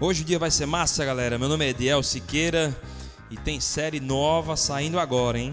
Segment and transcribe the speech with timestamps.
[0.00, 1.40] Hoje o dia vai ser massa, galera.
[1.40, 2.72] Meu nome é Ediel Siqueira
[3.32, 5.52] e tem série nova saindo agora, hein?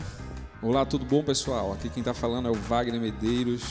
[0.61, 1.73] Olá, tudo bom, pessoal?
[1.73, 3.63] Aqui quem está falando é o Wagner Medeiros.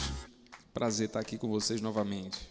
[0.73, 2.49] Prazer estar aqui com vocês novamente.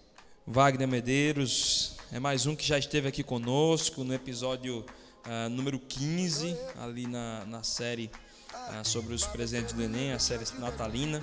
[0.48, 4.86] Wagner Medeiros é mais um que já esteve aqui conosco no episódio
[5.28, 8.10] uh, número 15, ali na, na série
[8.70, 11.22] uh, sobre os presentes do Enem, a série natalina.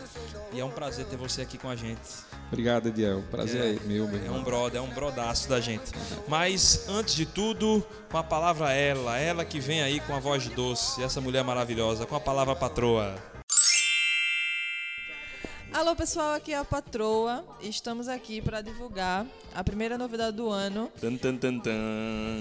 [0.53, 2.01] E é um prazer ter você aqui com a gente.
[2.49, 3.23] Obrigado, Ediel.
[3.31, 5.93] Prazer é, é meu, meu É um brother, é um brodaço da gente.
[6.29, 10.47] Mas, antes de tudo, com a palavra ela, ela que vem aí com a voz
[10.49, 13.31] doce, essa mulher maravilhosa, com a palavra patroa.
[15.73, 17.45] Alô pessoal, aqui é a Patroa.
[17.61, 20.91] Estamos aqui para divulgar a primeira novidade do ano.
[21.01, 22.41] Tan, tan, tan, tan.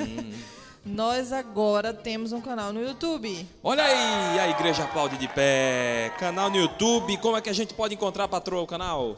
[0.85, 3.47] Nós agora temos um canal no YouTube.
[3.61, 6.11] Olha aí, a igreja aplaude de pé.
[6.17, 7.17] Canal no YouTube.
[7.17, 9.15] Como é que a gente pode encontrar, Patroa, o canal?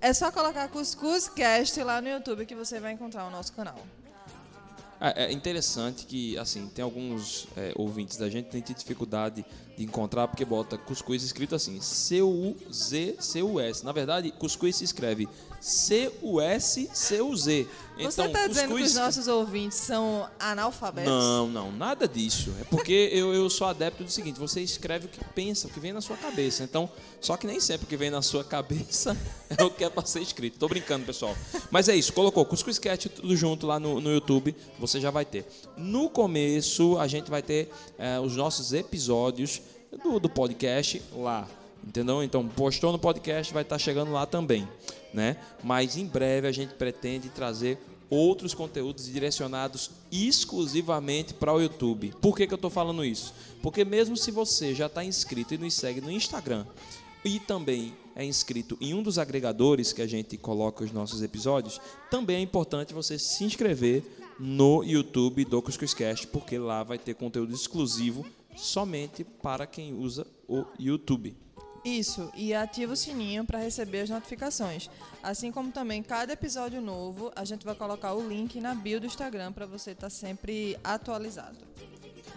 [0.00, 3.78] É só colocar Cuscuz Cast lá no YouTube que você vai encontrar o nosso canal.
[5.00, 9.44] É, é interessante que, assim, tem alguns é, ouvintes da gente que tem dificuldade
[9.78, 12.34] de encontrar porque bota cuscuz escrito assim, C-U-Z-C-U-S.
[13.84, 15.28] Na verdade, cuscuz se escreve
[15.60, 16.88] C-U-S-C-U-Z.
[17.96, 21.10] Então, Você está dizendo que os nossos ouvintes são analfabetos?
[21.12, 22.54] Não, não, nada disso.
[22.60, 25.80] É porque eu, eu sou adepto do seguinte: você escreve o que pensa, o que
[25.80, 26.62] vem na sua cabeça.
[26.62, 26.88] Então,
[27.20, 29.16] só que nem sempre o que vem na sua cabeça
[29.56, 30.58] é o que é para ser escrito.
[30.58, 31.36] Tô brincando, pessoal.
[31.70, 35.24] Mas é isso, colocou Cuscuz Cat tudo junto lá no, no YouTube, você já vai
[35.24, 35.44] ter.
[35.76, 39.60] No começo, a gente vai ter é, os nossos episódios
[40.02, 41.48] do, do podcast lá.
[41.86, 42.22] Entendeu?
[42.22, 44.68] Então, postou no podcast, vai estar chegando lá também
[45.12, 45.36] né?
[45.62, 47.78] Mas em breve a gente pretende trazer
[48.10, 52.14] outros conteúdos direcionados exclusivamente para o YouTube.
[52.20, 53.34] Por que, que eu estou falando isso?
[53.62, 56.64] Porque mesmo se você já está inscrito e nos segue no Instagram
[57.24, 61.80] e também é inscrito em um dos agregadores que a gente coloca os nossos episódios,
[62.10, 64.02] também é importante você se inscrever
[64.38, 68.24] no YouTube do Cuscuzcast, porque lá vai ter conteúdo exclusivo
[68.56, 71.36] somente para quem usa o YouTube.
[71.84, 74.90] Isso, e ativa o sininho para receber as notificações.
[75.22, 79.06] Assim como também cada episódio novo, a gente vai colocar o link na bio do
[79.06, 81.56] Instagram para você estar tá sempre atualizado.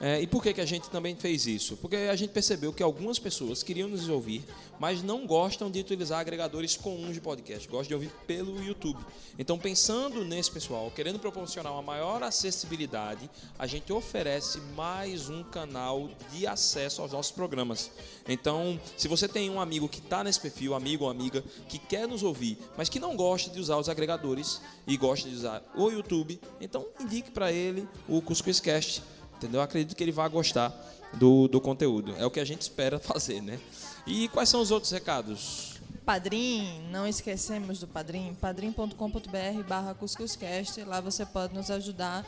[0.04, 1.78] É, e por que, que a gente também fez isso?
[1.78, 4.44] Porque a gente percebeu que algumas pessoas queriam nos ouvir,
[4.80, 9.00] mas não gostam de utilizar agregadores comuns de podcast, gostam de ouvir pelo YouTube.
[9.38, 13.30] Então, pensando nesse pessoal, querendo proporcionar uma maior acessibilidade,
[13.60, 17.92] a gente oferece mais um canal de acesso aos nossos programas.
[18.28, 22.08] Então, se você tem um amigo que está nesse perfil, amigo ou amiga, que quer
[22.08, 25.92] nos ouvir, mas que não gosta de usar os agregadores e gosta de usar o
[25.92, 29.04] YouTube, então indique para ele o Cuscuzcast
[29.42, 29.60] entendeu?
[29.60, 30.72] Eu acredito que ele vai gostar
[31.14, 32.16] do, do conteúdo.
[32.18, 33.60] É o que a gente espera fazer, né?
[34.06, 35.80] E quais são os outros recados?
[36.06, 42.26] Padrim, não esquecemos do Padrim, padrim.com.br barra cuscuzcast, lá você pode nos ajudar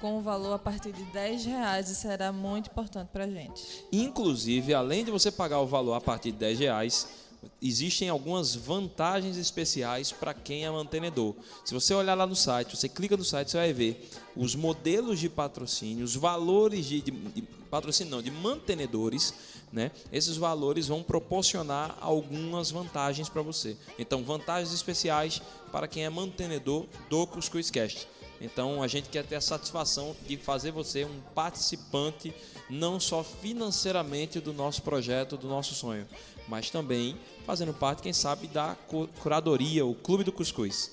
[0.00, 3.84] com o valor a partir de 10 reais e será muito importante para a gente.
[3.92, 7.08] Inclusive, além de você pagar o valor a partir de 10 reais,
[7.60, 11.34] existem algumas vantagens especiais para quem é mantenedor.
[11.64, 15.20] Se você olhar lá no site, você clica no site, você vai ver os modelos
[15.20, 19.34] de patrocínio, os valores de, de, de patrocínio, não, de mantenedores,
[19.72, 19.90] né?
[20.12, 23.76] Esses valores vão proporcionar algumas vantagens para você.
[23.98, 25.40] Então, vantagens especiais
[25.70, 28.08] para quem é mantenedor do Cuscuzcast.
[28.40, 32.32] Então, a gente quer ter a satisfação de fazer você um participante
[32.70, 36.06] não só financeiramente do nosso projeto, do nosso sonho,
[36.48, 38.76] mas também fazendo parte, quem sabe, da
[39.22, 40.92] curadoria, o Clube do Cuscuz.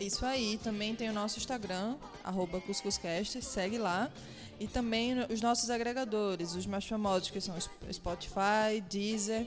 [0.00, 4.10] Isso aí, também tem o nosso Instagram, arroba Cuscuzcast, segue lá.
[4.58, 7.54] E também os nossos agregadores, os mais famosos, que são
[7.90, 9.46] Spotify, Deezer,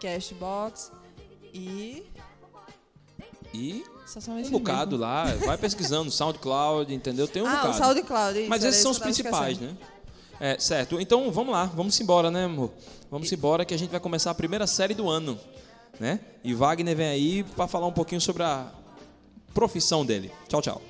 [0.00, 0.92] Cashbox
[1.52, 2.04] e.
[3.52, 3.84] E
[4.26, 5.04] um bocado mesmo.
[5.04, 7.28] lá, vai pesquisando, SoundCloud, entendeu?
[7.28, 7.76] Tem um ah, bocado.
[7.76, 9.76] SoundCloud, isso, Mas esses são os principais, né?
[10.40, 11.00] É, certo.
[11.00, 12.72] Então vamos lá, vamos embora, né, amor?
[13.10, 15.38] Vamos embora que a gente vai começar a primeira série do ano,
[15.98, 16.20] né?
[16.42, 18.72] E Wagner vem aí para falar um pouquinho sobre a
[19.52, 20.32] profissão dele.
[20.48, 20.82] Tchau, tchau.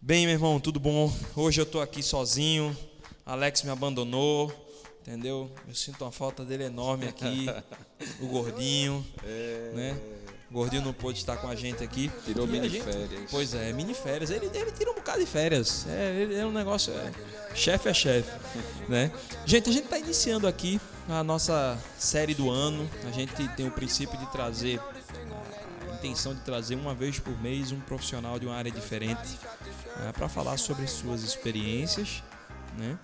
[0.00, 1.12] Bem, meu irmão, tudo bom?
[1.36, 2.76] Hoje eu tô aqui sozinho.
[3.24, 4.52] Alex me abandonou,
[5.02, 5.50] entendeu?
[5.66, 7.46] Eu sinto uma falta dele enorme aqui,
[8.20, 9.72] o gordinho, é...
[9.74, 10.00] né?
[10.50, 12.10] O gordinho não pôde estar com a gente aqui.
[12.24, 13.30] Tirou mini gente, férias.
[13.30, 14.30] Pois é, mini férias.
[14.30, 15.86] Ele, ele tira um bocado de férias.
[15.88, 16.92] É, ele, é um negócio.
[16.92, 17.12] É,
[17.54, 18.32] chefe é chefe.
[18.88, 19.12] Né?
[19.46, 22.90] Gente, a gente está iniciando aqui a nossa série do ano.
[23.06, 24.80] A gente tem o princípio de trazer.
[25.88, 29.38] A intenção de trazer uma vez por mês um profissional de uma área diferente
[30.08, 32.24] é, para falar sobre suas experiências,
[32.76, 32.98] né?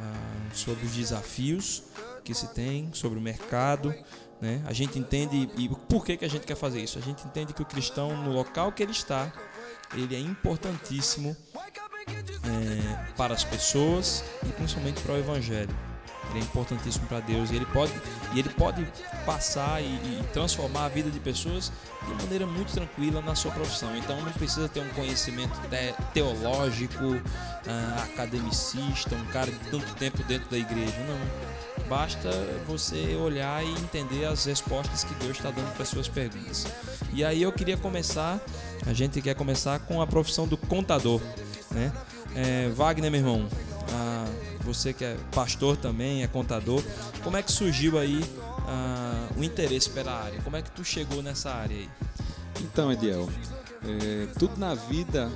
[0.00, 1.82] Ah, sobre os desafios
[2.24, 3.94] que se tem, sobre o mercado,
[4.40, 4.62] né?
[4.66, 6.98] A gente entende, e por que, que a gente quer fazer isso?
[6.98, 9.32] A gente entende que o cristão, no local que ele está,
[9.94, 11.36] ele é importantíssimo
[12.08, 15.74] é, para as pessoas e principalmente para o Evangelho.
[16.30, 17.92] Ele é importantíssimo para Deus e ele pode,
[18.34, 18.86] e ele pode
[19.24, 21.72] passar e, e, transformar a vida de pessoas
[22.06, 23.96] de maneira muito tranquila na sua profissão.
[23.96, 30.22] Então não precisa ter um conhecimento te, teológico, uh, academicista, um cara de tanto tempo
[30.24, 30.96] dentro da igreja.
[31.06, 31.88] Não.
[31.88, 32.28] Basta
[32.66, 36.66] você olhar e entender as respostas que Deus está dando para as suas perguntas.
[37.14, 38.38] E aí eu queria começar,
[38.86, 41.18] a gente quer começar com a profissão do contador.
[41.70, 41.90] Né?
[42.34, 43.48] É, Wagner, meu irmão,
[44.68, 46.82] você que é pastor também, é contador,
[47.24, 50.40] como é que surgiu aí uh, o interesse pela área?
[50.42, 51.88] Como é que tu chegou nessa área aí?
[52.60, 53.30] Então, Ediel,
[53.82, 55.30] é, tudo na vida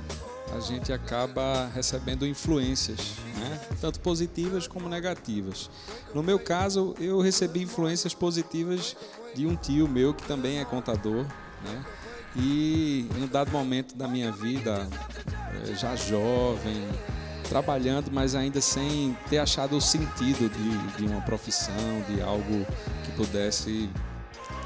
[0.55, 3.59] a gente acaba recebendo influências, né?
[3.81, 5.67] tanto positivas como negativas.
[6.13, 8.95] No meu caso, eu recebi influências positivas
[9.33, 11.25] de um tio meu que também é contador,
[11.63, 11.85] né?
[12.35, 14.87] E em um dado momento da minha vida,
[15.69, 16.87] é, já jovem,
[17.53, 22.65] trabalhando, mas ainda sem ter achado o sentido de, de uma profissão, de algo
[23.03, 23.91] que pudesse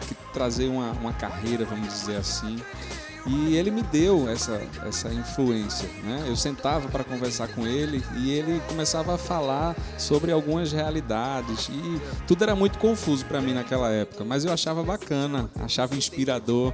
[0.08, 2.58] que trazer uma, uma carreira, vamos dizer assim.
[3.26, 5.90] E ele me deu essa, essa influência.
[6.02, 6.28] Né?
[6.30, 11.68] Eu sentava para conversar com ele e ele começava a falar sobre algumas realidades.
[11.68, 16.74] E tudo era muito confuso para mim naquela época, mas eu achava bacana, achava inspirador.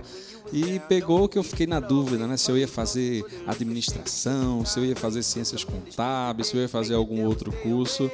[0.54, 2.38] E pegou que eu fiquei na dúvida, né?
[2.38, 6.94] Se eu ia fazer administração, se eu ia fazer ciências contábeis, se eu ia fazer
[6.94, 8.10] algum outro curso.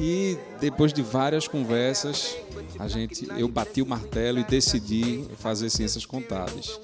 [0.00, 2.34] E depois de várias conversas,
[2.78, 6.80] a gente, eu bati o martelo e decidi fazer ciências contábeis.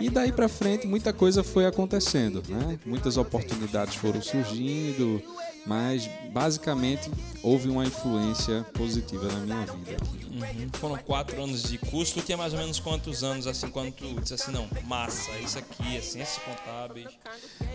[0.00, 2.78] E daí para frente muita coisa foi acontecendo, né?
[2.86, 5.20] Muitas oportunidades foram surgindo,
[5.66, 7.10] mas basicamente
[7.42, 9.96] houve uma influência positiva na minha vida.
[10.42, 10.68] Uhum.
[10.74, 12.14] Foram quatro anos de curso.
[12.14, 15.58] Tu tinha mais ou menos quantos anos assim quando tu disse assim não, massa, isso
[15.58, 17.08] aqui é ciências contábeis.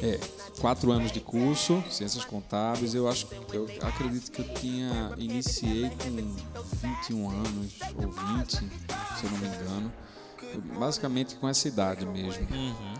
[0.02, 0.20] É,
[0.60, 2.94] quatro anos de curso, ciências contábeis.
[2.94, 6.10] Eu acho, eu acredito que eu tinha iniciei com
[7.00, 8.66] 21 anos ou 20, se
[9.24, 9.94] eu não me engano
[10.78, 12.48] basicamente com essa idade mesmo.
[12.50, 12.94] Uhum.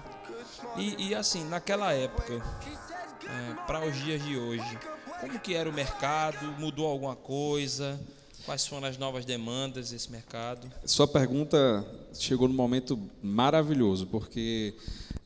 [0.78, 4.80] E, e, assim, naquela época, é, para os dias de hoje,
[5.20, 6.46] como que era o mercado?
[6.60, 8.00] Mudou alguma coisa?
[8.48, 10.72] Quais foram as novas demandas desse mercado?
[10.86, 14.74] Sua pergunta chegou num momento maravilhoso, porque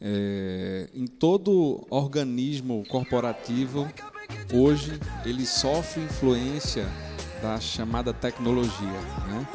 [0.02, 3.88] é, em todo organismo corporativo,
[4.52, 6.84] hoje, ele sofre influência
[7.44, 8.88] da chamada tecnologia.
[9.28, 9.48] Né?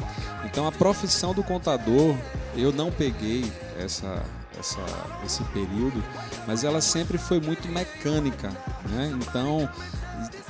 [0.45, 2.15] Então, a profissão do contador,
[2.55, 3.43] eu não peguei
[3.77, 4.25] essa,
[4.57, 4.79] essa,
[5.25, 6.01] esse período,
[6.47, 8.47] mas ela sempre foi muito mecânica.
[8.89, 9.11] Né?
[9.21, 9.69] Então,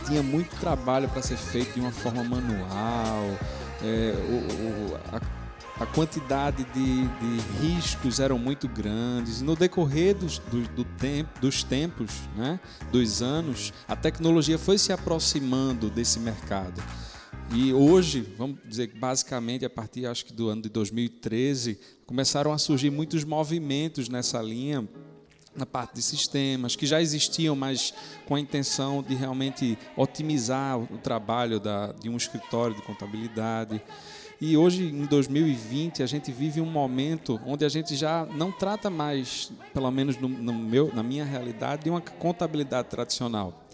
[0.08, 3.38] tinha muito trabalho para ser feito de uma forma manual.
[3.84, 9.42] É, o, o, a, a, quantidade de, de, riscos eram muito grandes.
[9.42, 12.60] No decorrer dos, do, do tempo, dos tempos, né,
[12.92, 16.82] dos anos, a tecnologia foi se aproximando desse mercado.
[17.54, 22.52] E hoje, vamos dizer que basicamente a partir acho que do ano de 2013, começaram
[22.52, 24.88] a surgir muitos movimentos nessa linha
[25.58, 27.94] na parte de sistemas que já existiam, mas
[28.26, 33.82] com a intenção de realmente otimizar o trabalho da, de um escritório de contabilidade.
[34.40, 38.88] E hoje, em 2020, a gente vive um momento onde a gente já não trata
[38.88, 43.66] mais, pelo menos no, no meu, na minha realidade, de uma contabilidade tradicional.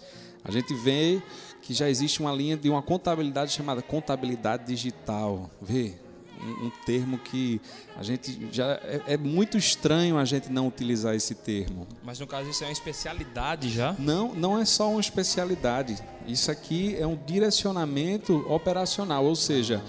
[0.41, 1.21] A gente vê
[1.61, 5.49] que já existe uma linha de uma contabilidade chamada contabilidade digital.
[5.61, 5.95] Vê,
[6.43, 7.61] um, um termo que
[7.95, 11.87] a gente já é, é, muito estranho a gente não utilizar esse termo.
[12.03, 13.95] Mas no caso isso é uma especialidade já?
[13.97, 15.97] Não, não é só uma especialidade.
[16.27, 19.83] Isso aqui é um direcionamento operacional, ou seja,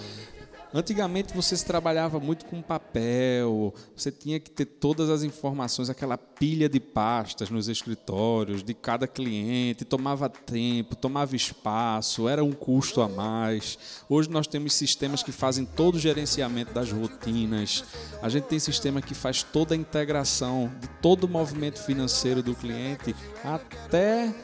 [0.77, 6.19] Antigamente você se trabalhava muito com papel, você tinha que ter todas as informações, aquela
[6.19, 13.01] pilha de pastas nos escritórios de cada cliente, tomava tempo, tomava espaço, era um custo
[13.01, 13.79] a mais.
[14.09, 17.85] Hoje nós temos sistemas que fazem todo o gerenciamento das rotinas.
[18.21, 22.53] A gente tem sistema que faz toda a integração de todo o movimento financeiro do
[22.53, 23.15] cliente
[23.45, 24.35] até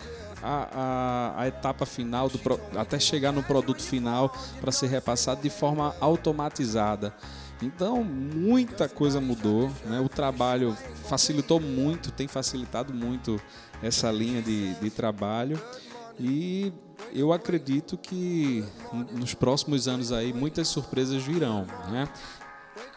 [0.43, 2.41] a, a, a etapa final, do,
[2.79, 7.15] até chegar no produto final para ser repassado de forma automatizada.
[7.63, 10.01] Então, muita coisa mudou, né?
[10.01, 13.41] o trabalho facilitou muito, tem facilitado muito
[13.83, 15.61] essa linha de, de trabalho
[16.19, 16.73] e
[17.15, 18.65] eu acredito que
[19.13, 21.67] nos próximos anos aí muitas surpresas virão.
[21.91, 22.09] Né?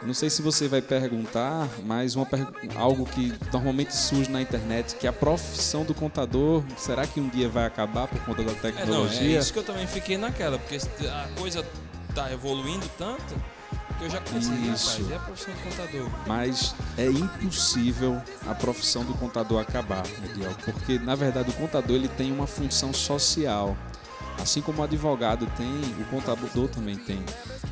[0.02, 2.28] Não sei se você vai perguntar, mas uma,
[2.76, 7.30] algo que normalmente surge na internet, que é a profissão do contador, será que um
[7.30, 9.20] dia vai acabar por conta da tecnologia?
[9.20, 11.66] É, não, é isso que eu também fiquei naquela, porque a coisa
[12.10, 13.36] está evoluindo tanto
[13.94, 15.04] porque eu já pensei, Isso.
[15.04, 16.10] rapaz, é a profissão de contador.
[16.26, 22.08] Mas é impossível a profissão do contador acabar, Ediel, porque na verdade o contador ele
[22.08, 23.78] tem uma função social.
[24.42, 27.24] Assim como o advogado tem, o contador também tem.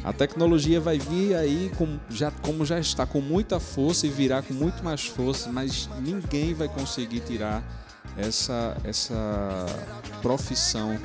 [0.03, 4.41] A tecnologia vai vir aí com, já, como já está com muita força e virá
[4.41, 7.63] com muito mais força, mas ninguém vai conseguir tirar
[8.17, 9.65] essa, essa
[10.21, 10.97] profissão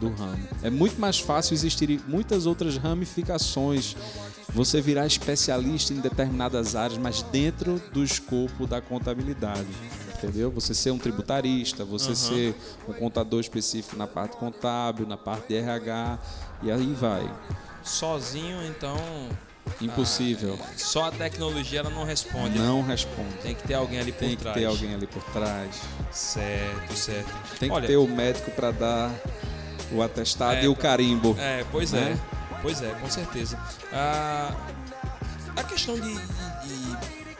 [0.00, 0.48] do ramo.
[0.62, 3.96] É muito mais fácil existir muitas outras ramificações.
[4.54, 9.68] Você virar especialista em determinadas áreas, mas dentro do escopo da contabilidade.
[10.22, 10.50] Entendeu?
[10.52, 12.54] Você ser um tributarista, você ser
[12.88, 16.18] um contador específico na parte contábil, na parte de RH,
[16.62, 17.28] e aí vai.
[17.82, 18.96] Sozinho, então,
[19.80, 20.58] Impossível.
[20.76, 22.58] só a tecnologia ela não responde.
[22.58, 22.64] né?
[22.66, 23.34] Não responde.
[23.42, 24.56] Tem que ter alguém ali por Tem que trás.
[24.56, 25.80] ter alguém ali por trás.
[26.12, 27.32] Certo, certo.
[27.58, 29.10] Tem que Olha, ter o médico para dar
[29.90, 31.34] o atestado É, e o carimbo.
[31.38, 32.16] É, pois né?
[32.18, 32.58] é.
[32.62, 33.58] Pois é, com certeza.
[33.92, 34.54] Ah,
[35.56, 37.31] a questão de, de- de-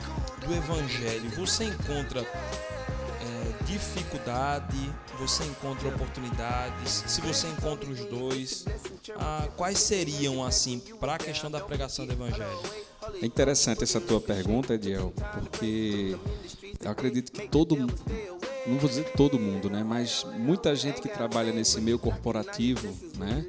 [0.43, 8.65] do evangelho, você encontra é, dificuldade, você encontra oportunidades, se você encontra os dois,
[9.17, 12.59] ah, quais seriam, assim, para a questão da pregação do evangelho?
[13.21, 16.17] É interessante essa tua pergunta, Ediel, porque
[16.83, 17.75] eu acredito que todo
[18.65, 23.45] não vou dizer todo mundo, né, mas muita gente que trabalha nesse meio corporativo, né,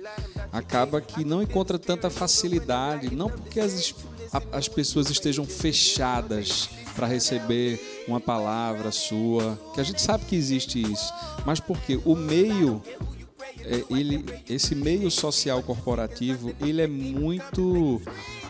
[0.52, 3.94] acaba que não encontra tanta facilidade, não porque as,
[4.50, 10.80] as pessoas estejam fechadas para receber uma palavra sua, que a gente sabe que existe
[10.80, 11.12] isso,
[11.44, 12.82] mas porque o meio
[13.60, 18.00] é, ele, esse meio social corporativo ele é muito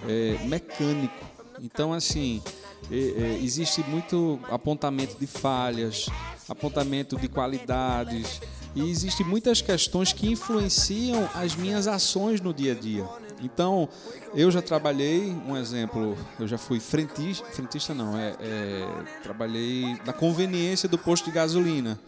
[0.08, 1.14] é, mecânico.
[1.60, 2.42] Então, assim,
[2.90, 6.06] é, é, existe muito apontamento de falhas,
[6.48, 8.40] apontamento de qualidades,
[8.74, 13.04] e existem muitas questões que influenciam as minhas ações no dia a dia.
[13.42, 13.88] Então,
[14.34, 18.88] eu já trabalhei, um exemplo, eu já fui frentista, frentista não, é, é
[19.22, 21.98] trabalhei na conveniência do posto de gasolina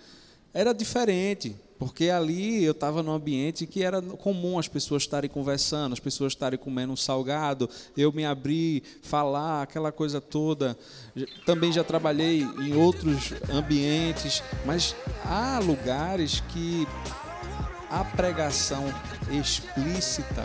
[0.57, 5.93] era diferente, porque ali eu estava num ambiente que era comum as pessoas estarem conversando,
[5.93, 10.75] as pessoas estarem comendo um salgado, eu me abrir, falar, aquela coisa toda.
[11.45, 16.89] Também já trabalhei em outros ambientes, mas há lugares que
[17.91, 18.85] a pregação
[19.31, 20.43] explícita,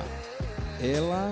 [0.82, 1.32] ela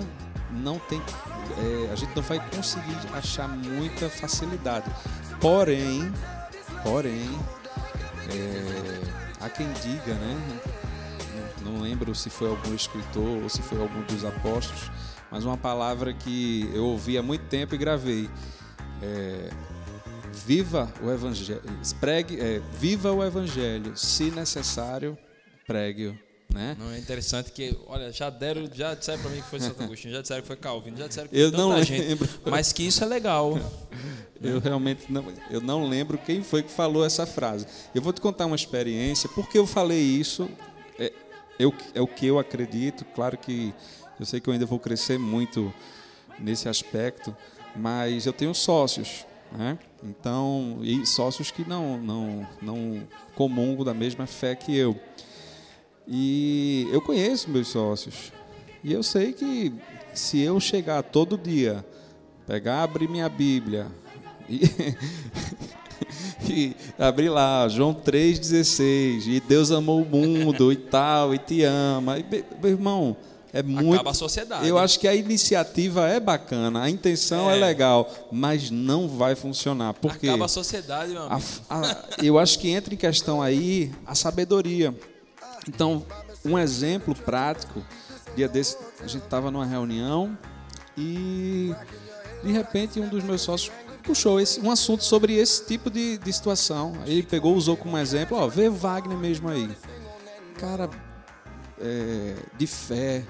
[0.50, 4.90] não tem, é, a gente não vai conseguir achar muita facilidade.
[5.40, 6.12] Porém,
[6.82, 7.28] porém,
[8.30, 9.00] é,
[9.40, 10.60] há quem diga, né?
[11.62, 14.90] Não, lembro se foi algum escritor ou se foi algum dos apóstolos,
[15.30, 18.30] mas uma palavra que eu ouvi há muito tempo e gravei.
[19.02, 19.50] É,
[20.32, 21.62] viva o evangelho,
[22.00, 25.18] pregue, é, viva o evangelho, se necessário,
[25.66, 26.16] pregue-o,
[26.52, 26.76] né?
[26.78, 30.14] Não é interessante que, olha, já deram, já disseram para mim que foi Santo Agostinho,
[30.14, 32.28] já disseram que foi Calvino, já disseram que Eu foi tanta não gente, lembro.
[32.46, 33.58] mas que isso é legal.
[34.42, 37.66] Eu realmente não, eu não lembro quem foi que falou essa frase.
[37.94, 39.28] Eu vou te contar uma experiência.
[39.34, 40.48] Porque eu falei isso,
[40.98, 41.12] é,
[41.58, 43.04] eu, é o que eu acredito.
[43.14, 43.74] Claro que
[44.18, 45.70] eu sei que eu ainda vou crescer muito
[46.38, 47.36] nesse aspecto,
[47.76, 49.78] mas eu tenho sócios, né?
[50.02, 54.98] Então, e sócios que não, não, não comungam da mesma fé que eu.
[56.06, 58.32] E eu conheço meus sócios.
[58.82, 59.72] E eu sei que
[60.14, 61.84] se eu chegar todo dia,
[62.46, 63.86] pegar, abrir minha Bíblia
[64.48, 64.60] e,
[66.48, 72.18] e abrir lá, João 3,16, e Deus amou o mundo e tal, e te ama.
[72.18, 72.24] E,
[72.60, 73.16] meu irmão,
[73.52, 73.94] é muito.
[73.94, 74.66] Acaba a sociedade.
[74.66, 77.60] Eu acho que a iniciativa é bacana, a intenção é, É.
[77.60, 79.94] legal, mas não vai funcionar.
[79.94, 81.48] Porque Acaba a sociedade, meu a- amigo.
[81.68, 84.94] a- eu acho que entra em questão aí a sabedoria.
[85.68, 86.04] Então,
[86.44, 87.84] um exemplo prático,
[88.34, 90.36] dia desse a gente estava numa reunião
[90.96, 91.74] e
[92.42, 96.32] de repente um dos meus sócios puxou esse, um assunto sobre esse tipo de, de
[96.32, 96.94] situação.
[97.06, 99.70] Ele pegou, usou como exemplo, ó, vê Wagner mesmo aí.
[100.58, 100.88] Cara,
[101.80, 103.24] é, de fé.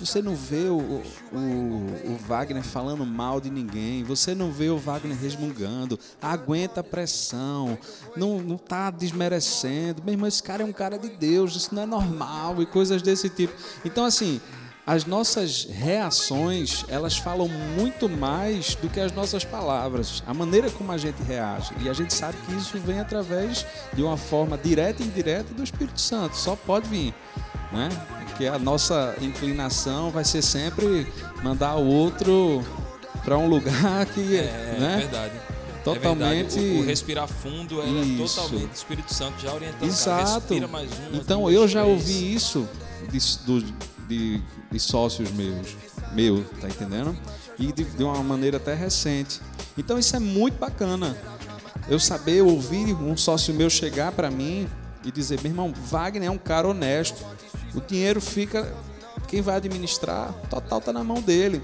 [0.00, 4.78] Você não vê o, o, o Wagner falando mal de ninguém, você não vê o
[4.78, 7.78] Wagner resmungando, aguenta a pressão,
[8.16, 10.02] não, não tá desmerecendo.
[10.02, 13.02] Meu irmão, esse cara é um cara de Deus, isso não é normal e coisas
[13.02, 13.52] desse tipo.
[13.84, 14.40] Então, assim,
[14.86, 20.92] as nossas reações, elas falam muito mais do que as nossas palavras, a maneira como
[20.92, 21.74] a gente reage.
[21.80, 25.62] E a gente sabe que isso vem através de uma forma direta e indireta do
[25.62, 27.14] Espírito Santo, só pode vir
[27.72, 27.88] né?
[28.40, 31.06] Porque a nossa inclinação vai ser sempre
[31.44, 32.64] mandar o outro
[33.22, 34.96] para um lugar que, É, né?
[34.96, 35.34] verdade.
[35.84, 36.78] Totalmente- É verdade.
[36.78, 37.82] O, o respirar fundo
[38.24, 38.36] Isso.
[38.40, 39.80] totalmente Espírito Santo já orientando.
[39.80, 39.92] cara,
[40.22, 40.32] Exato.
[40.54, 41.98] respira mais uma, Então duas, eu já três.
[41.98, 42.66] ouvi isso
[43.10, 43.18] de,
[44.08, 44.42] de,
[44.72, 45.76] de sócios meus,
[46.14, 47.14] meu, tá entendendo?
[47.58, 49.38] E de, de uma maneira até recente.
[49.76, 51.14] Então isso é muito bacana.
[51.90, 54.66] Eu saber ouvir um sócio meu chegar para mim
[55.04, 57.22] e dizer, meu irmão, Wagner é um cara honesto.
[57.74, 58.74] O dinheiro fica,
[59.28, 61.62] quem vai administrar, total tá na mão dele.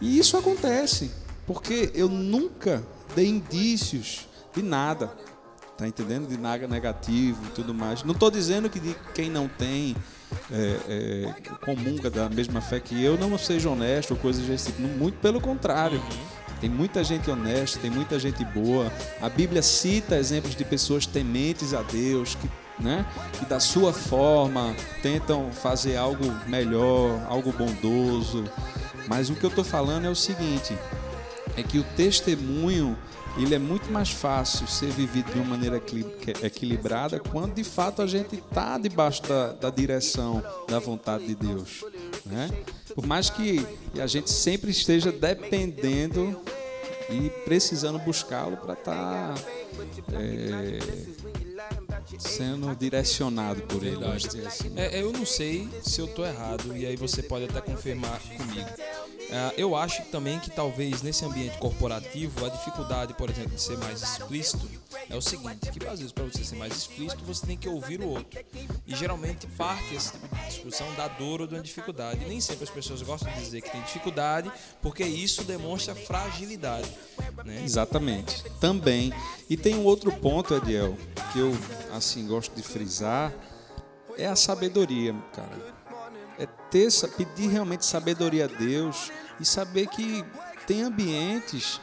[0.00, 1.10] E isso acontece,
[1.46, 2.82] porque eu nunca
[3.14, 5.12] dei indícios de nada.
[5.76, 6.28] Tá entendendo?
[6.28, 8.04] De nada negativo e tudo mais.
[8.04, 9.96] Não estou dizendo que de quem não tem
[10.50, 11.34] é, é,
[11.64, 14.82] comunga da mesma fé que eu não seja honesto ou coisas desse tipo.
[14.82, 16.02] Muito pelo contrário.
[16.60, 18.92] Tem muita gente honesta, tem muita gente boa.
[19.22, 23.06] A Bíblia cita exemplos de pessoas tementes a Deus, que, né,
[23.38, 28.44] que da sua forma tentam fazer algo melhor, algo bondoso.
[29.06, 30.76] Mas o que eu estou falando é o seguinte:
[31.56, 32.96] é que o testemunho
[33.36, 35.80] ele é muito mais fácil ser vivido de uma maneira
[36.42, 41.84] equilibrada quando de fato a gente está debaixo da, da, direção da vontade de Deus.
[42.26, 42.50] Né?
[42.94, 43.64] Por mais que
[44.00, 46.40] a gente sempre esteja dependendo
[47.08, 49.34] e precisando buscá-lo para estar tá,
[50.12, 50.78] é,
[52.18, 54.04] sendo direcionado por ele.
[54.04, 54.72] Assim.
[54.76, 58.68] É, eu não sei se eu estou errado e aí você pode até confirmar comigo.
[59.30, 63.78] É, eu acho também que talvez nesse ambiente corporativo a dificuldade, por exemplo, de ser
[63.78, 64.68] mais explícito
[65.08, 68.00] é o seguinte, que às vezes para você ser mais explícito você tem que ouvir
[68.00, 68.40] o outro.
[68.86, 72.24] E geralmente parte esse tipo de discussão da dor ou da dificuldade.
[72.24, 74.50] E nem sempre as pessoas gostam de dizer que tem dificuldade,
[74.82, 76.90] porque isso demonstra fragilidade.
[77.44, 77.62] Né?
[77.64, 78.44] Exatamente.
[78.60, 79.12] Também.
[79.48, 80.96] E tem um outro ponto, Ediel,
[81.32, 81.52] que eu
[81.92, 83.32] assim gosto de frisar,
[84.16, 85.80] é a sabedoria, cara
[86.40, 90.24] é ter, pedir realmente sabedoria a Deus e saber que
[90.66, 91.78] tem ambientes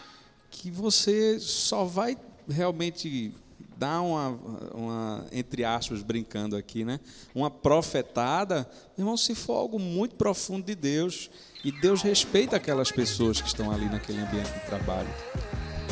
[0.50, 2.18] que você só vai
[2.50, 3.32] realmente
[3.78, 4.30] dar uma,
[4.74, 7.00] uma, entre aspas, brincando aqui, né?
[7.34, 8.68] Uma profetada,
[8.98, 11.30] irmão, se for algo muito profundo de Deus,
[11.64, 15.10] e Deus respeita aquelas pessoas que estão ali naquele ambiente de trabalho.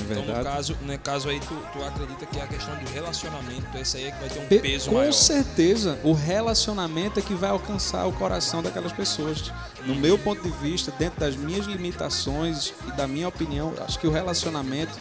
[0.10, 2.90] É então, no caso, no caso aí, tu, tu acredita que é a questão do
[2.92, 5.08] relacionamento, esse aí é que vai ter um peso Com maior.
[5.08, 9.52] Com certeza, o relacionamento é que vai alcançar o coração daquelas pessoas.
[9.86, 14.06] No meu ponto de vista, dentro das minhas limitações e da minha opinião, acho que
[14.06, 14.94] o relacionamento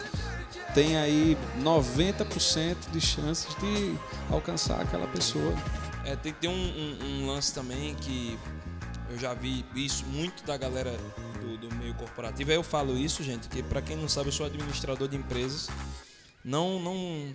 [0.74, 3.94] tem aí 90% de chances de
[4.28, 5.54] alcançar aquela pessoa.
[6.04, 8.36] É, tem que ter um, um, um lance também que
[9.08, 10.92] eu já vi isso muito da galera
[11.40, 12.50] do, do meio corporativo.
[12.50, 15.68] Aí eu falo isso, gente, que para quem não sabe, eu sou administrador de empresas.
[16.44, 17.34] Não, não,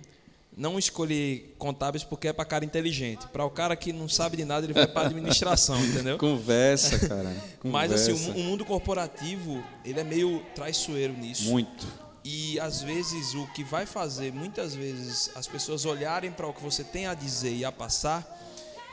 [0.56, 3.26] não escolhi contábeis porque é para cara inteligente.
[3.28, 6.18] Para o cara que não sabe de nada, ele vai para administração, entendeu?
[6.18, 7.34] Conversa, cara.
[7.60, 7.62] Conversa.
[7.64, 11.50] Mas assim, o, o mundo corporativo, ele é meio traiçoeiro nisso.
[11.50, 12.09] Muito.
[12.32, 16.62] E às vezes o que vai fazer, muitas vezes, as pessoas olharem para o que
[16.62, 18.24] você tem a dizer e a passar,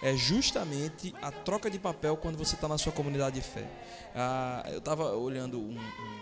[0.01, 3.69] é justamente a troca de papel quando você está na sua comunidade de fé.
[4.15, 6.19] Ah, eu estava olhando um, um,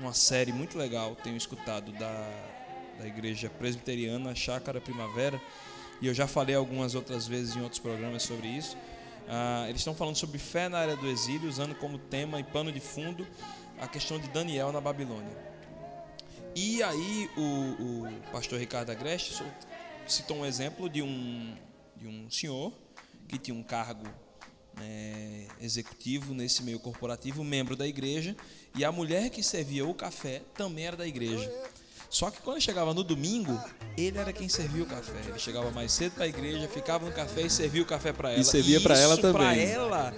[0.00, 2.30] uma série muito legal, tenho escutado da,
[2.98, 5.40] da igreja presbiteriana Chácara Primavera,
[5.98, 8.76] e eu já falei algumas outras vezes em outros programas sobre isso.
[9.26, 12.70] Ah, eles estão falando sobre fé na área do exílio, usando como tema e pano
[12.70, 13.26] de fundo
[13.80, 15.49] a questão de Daniel na Babilônia.
[16.54, 17.42] E aí o,
[18.06, 19.42] o pastor Ricardo Agreste
[20.06, 21.54] citou um exemplo de um,
[21.96, 22.72] de um senhor
[23.28, 24.04] que tinha um cargo
[24.76, 28.36] né, executivo nesse meio corporativo, membro da igreja,
[28.74, 31.50] e a mulher que servia o café também era da igreja.
[32.08, 33.56] Só que quando chegava no domingo,
[33.96, 35.20] ele era quem servia o café.
[35.28, 38.32] Ele chegava mais cedo para a igreja, ficava no café e servia o café para
[38.32, 38.40] ela.
[38.40, 39.32] E servia para ela também.
[39.32, 40.14] Para ela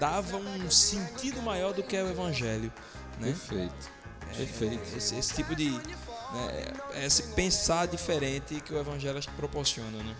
[0.00, 2.72] dava um sentido maior do que é o evangelho.
[3.20, 3.28] Né?
[3.28, 3.99] Perfeito.
[4.34, 4.96] É, Perfeito.
[4.96, 10.16] Esse, esse, tipo de né, é esse pensar diferente que o evangelho proporciona, né?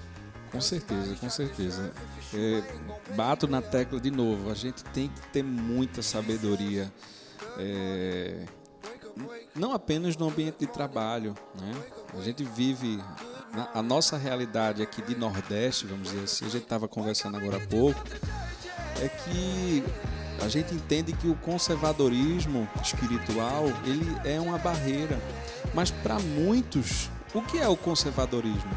[0.51, 1.93] Com certeza, com certeza.
[2.35, 4.51] É, bato na tecla de novo.
[4.51, 6.93] A gente tem que ter muita sabedoria.
[7.57, 8.45] É,
[9.55, 11.35] não apenas no ambiente de trabalho.
[11.61, 11.73] Né?
[12.19, 13.01] A gente vive
[13.75, 17.67] a nossa realidade aqui de Nordeste, vamos dizer assim, a gente estava conversando agora há
[17.67, 18.01] pouco,
[19.01, 19.85] é que
[20.43, 25.19] a gente entende que o conservadorismo espiritual ele é uma barreira,
[25.75, 28.71] mas para muitos o que é o conservadorismo?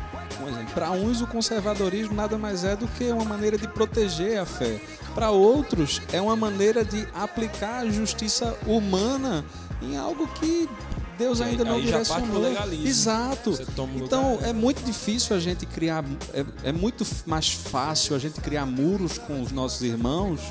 [0.73, 4.80] Para uns, o conservadorismo nada mais é do que uma maneira de proteger a fé.
[5.15, 9.43] Para outros, é uma maneira de aplicar a justiça humana
[9.82, 10.69] em algo que
[11.17, 12.43] Deus ainda não direcionou.
[12.86, 13.58] Exato.
[13.95, 18.65] Então é muito difícil a gente criar, é, é muito mais fácil a gente criar
[18.65, 20.41] muros com os nossos irmãos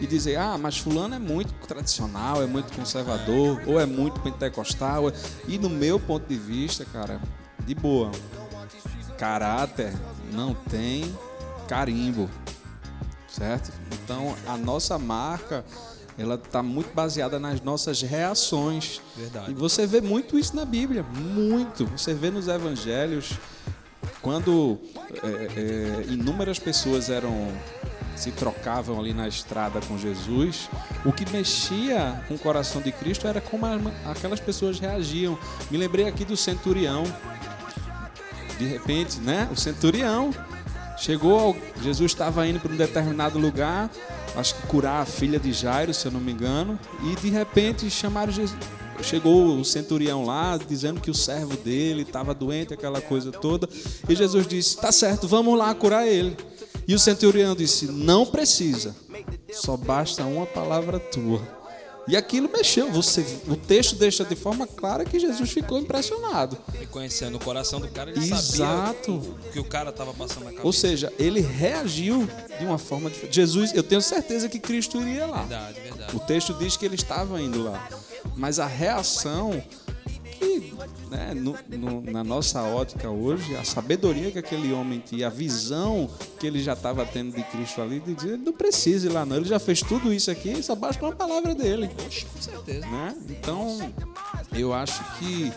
[0.00, 5.12] e dizer, ah, mas fulano é muito tradicional, é muito conservador, ou é muito pentecostal.
[5.46, 7.20] E no meu ponto de vista, cara,
[7.66, 8.10] de boa,
[9.16, 9.92] caráter
[10.32, 11.16] não tem
[11.68, 12.28] carimbo.
[13.28, 13.72] certo?
[14.02, 15.64] Então a nossa marca
[16.16, 19.00] ela está muito baseada nas nossas reações.
[19.16, 19.50] Verdade.
[19.50, 21.86] E você vê muito isso na Bíblia, muito.
[21.86, 23.32] Você vê nos Evangelhos
[24.22, 24.78] quando
[25.22, 27.48] é, é, inúmeras pessoas eram
[28.16, 30.68] se trocavam ali na estrada com Jesus,
[31.04, 33.66] o que mexia com o coração de Cristo era como
[34.04, 35.38] aquelas pessoas reagiam.
[35.70, 37.04] Me lembrei aqui do centurião.
[38.58, 39.48] De repente, né?
[39.52, 40.30] O centurião
[40.96, 43.90] chegou, Jesus estava indo para um determinado lugar,
[44.36, 47.90] acho que curar a filha de Jairo, se eu não me engano, e de repente
[47.90, 48.58] chamaram Jesus.
[49.02, 53.68] Chegou o centurião lá dizendo que o servo dele estava doente, aquela coisa toda,
[54.08, 56.36] e Jesus disse: "Tá certo, vamos lá curar ele".
[56.86, 58.94] E o centurião disse: Não precisa,
[59.52, 61.40] só basta uma palavra tua.
[62.06, 62.90] E aquilo mexeu.
[62.92, 66.58] Você, o texto deixa de forma clara que Jesus ficou impressionado.
[66.78, 69.22] Reconhecendo o coração do cara, ele Exato.
[69.22, 70.66] sabia que o cara estava passando na cabeça.
[70.66, 73.34] Ou seja, ele reagiu de uma forma diferente.
[73.34, 75.44] Jesus, eu tenho certeza que Cristo iria lá.
[75.44, 76.16] Verdade, verdade.
[76.16, 77.88] O texto diz que ele estava indo lá.
[78.36, 79.62] Mas a reação
[80.44, 80.74] que,
[81.10, 86.10] né, no, no, na nossa ótica hoje, a sabedoria que aquele homem tinha, a visão
[86.38, 89.24] que ele já estava tendo de Cristo ali, de dizer, ele não precisa ir lá
[89.24, 91.88] não, ele já fez tudo isso aqui, só basta uma palavra dele.
[91.88, 92.86] Com certeza.
[92.86, 93.16] Né?
[93.28, 93.92] Então,
[94.52, 95.52] eu acho que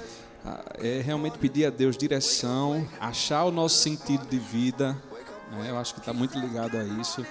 [0.46, 4.94] ah, é realmente pedir a Deus direção, achar o nosso sentido de vida,
[5.52, 5.70] né?
[5.70, 7.26] eu acho que está muito ligado a isso,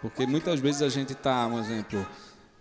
[0.00, 2.06] porque muitas vezes a gente está, um exemplo,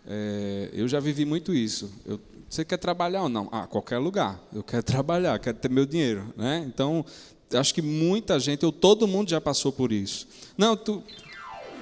[0.08, 1.92] é, eu já vivi muito isso.
[2.06, 2.20] Eu
[2.54, 3.50] você quer trabalhar ou não?
[3.52, 4.40] Ah, qualquer lugar.
[4.54, 6.64] Eu quero trabalhar, quero ter meu dinheiro, né?
[6.68, 7.04] Então,
[7.52, 10.28] acho que muita gente, ou todo mundo já passou por isso.
[10.56, 11.04] Não, tu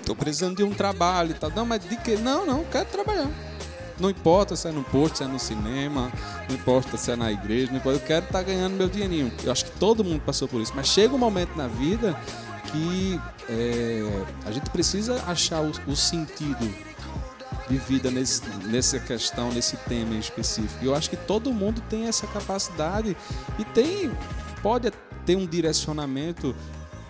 [0.05, 1.51] tô precisando de um trabalho e tal.
[1.51, 2.15] Não, mas de que?
[2.15, 3.29] Não, não, quero trabalhar.
[3.99, 6.09] Não importa se é no posto, se é no cinema,
[6.47, 9.31] não importa se é na igreja, não importa, eu quero estar tá ganhando meu dinheirinho.
[9.43, 10.71] Eu acho que todo mundo passou por isso.
[10.73, 12.17] Mas chega um momento na vida
[12.71, 14.01] que é,
[14.45, 16.90] a gente precisa achar o, o sentido
[17.69, 20.83] de vida nesse, nessa questão, nesse tema em específico.
[20.83, 23.15] Eu acho que todo mundo tem essa capacidade
[23.57, 24.11] e tem
[24.61, 24.91] pode
[25.25, 26.55] ter um direcionamento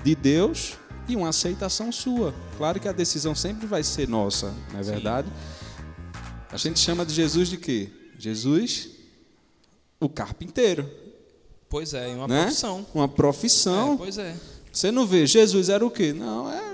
[0.03, 2.33] de Deus e uma aceitação sua.
[2.57, 5.27] Claro que a decisão sempre vai ser nossa, não é verdade?
[6.51, 7.89] A gente chama de Jesus de quê?
[8.17, 8.89] Jesus,
[9.99, 10.89] o carpinteiro.
[11.69, 12.43] Pois é, uma né?
[12.43, 12.85] profissão.
[12.93, 13.93] Uma profissão.
[13.93, 14.35] É, pois é.
[14.71, 16.13] Você não vê, Jesus era o quê?
[16.13, 16.70] Não, é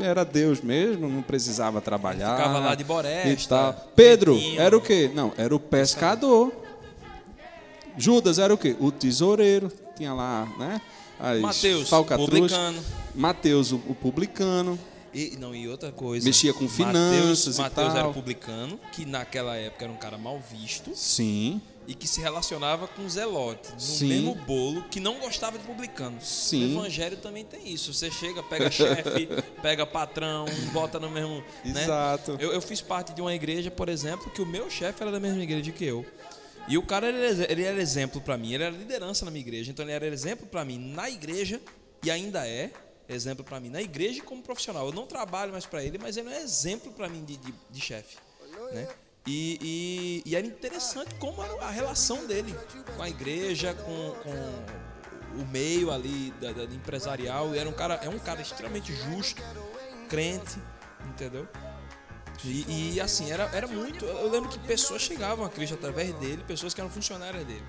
[0.00, 2.36] era Deus mesmo, não precisava trabalhar.
[2.36, 3.72] Ficava lá de boresta.
[3.94, 5.10] Pedro era o quê?
[5.14, 6.52] Não, era o pescador.
[7.96, 8.76] Judas era o quê?
[8.78, 9.72] O tesoureiro.
[9.96, 10.80] Tinha lá, né?
[11.18, 12.84] As Mateus, publicano.
[13.14, 14.78] Mateus, o, o publicano.
[15.12, 16.24] E, não, e outra coisa.
[16.24, 20.92] Mexia com finanças Mateus, Mateus era publicano, que naquela época era um cara mal visto.
[20.94, 24.08] Sim e que se relacionava com Zelote, no Sim.
[24.08, 26.20] mesmo bolo, que não gostava de publicano.
[26.20, 26.76] Sim.
[26.76, 27.94] O evangelho também tem isso.
[27.94, 29.26] Você chega, pega chefe,
[29.62, 31.42] pega patrão, bota no mesmo.
[31.64, 31.84] Né?
[31.84, 32.36] Exato.
[32.38, 35.18] Eu, eu, fiz parte de uma igreja, por exemplo, que o meu chefe era da
[35.18, 36.04] mesma igreja que eu.
[36.68, 39.70] E o cara, ele, ele era exemplo para mim, ele era liderança na minha igreja.
[39.70, 41.58] Então ele era exemplo para mim na igreja
[42.04, 42.70] e ainda é
[43.08, 44.84] exemplo para mim na igreja como profissional.
[44.84, 47.54] Eu não trabalho mais para ele, mas ele é um exemplo para mim de, de,
[47.70, 48.18] de chefe.
[48.74, 48.86] Né?
[49.26, 49.58] E,
[50.24, 52.54] e, e, era interessante como era a relação dele
[52.96, 57.54] com a igreja, com, com o meio ali da, da, empresarial.
[57.54, 59.42] E era um cara, é um cara extremamente justo,
[60.08, 60.58] crente,
[61.06, 61.46] entendeu?
[62.44, 64.04] E, e, assim, era, era muito.
[64.04, 67.64] Eu lembro que pessoas chegavam a Cristo através dele, pessoas que eram funcionárias dele.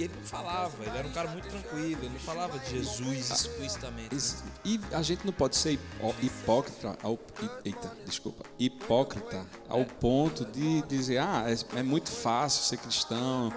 [0.00, 3.30] E ele não falava, ele era um cara muito tranquilo, ele não falava de Jesus
[3.30, 4.14] explicitamente.
[4.14, 4.20] Né?
[4.64, 5.78] E a gente não pode ser
[6.22, 7.18] hipócrita ao.
[7.62, 8.46] Eita, desculpa.
[8.58, 13.52] Hipócrita ao ponto de dizer, ah, é, é muito fácil ser cristão,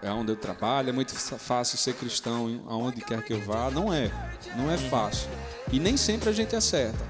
[0.00, 3.70] é onde eu trabalho, é muito fácil ser cristão aonde quer que eu vá.
[3.70, 4.10] Não é.
[4.56, 5.28] Não é fácil.
[5.70, 7.06] E nem sempre a gente acerta.